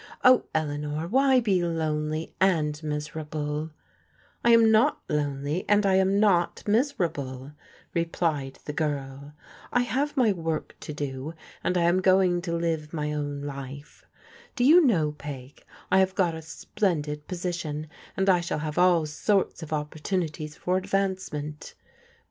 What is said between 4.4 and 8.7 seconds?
I am not miserable,'' replied